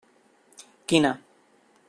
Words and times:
Quina? 0.93 1.13